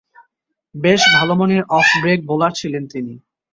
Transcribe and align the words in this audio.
বেশ 0.75 1.01
ভালোমানের 1.17 1.63
off 1.71 1.87
break 2.01 2.19
bowler 2.29 2.51
ছিলেন 2.59 2.83
তিনি। 2.93 3.13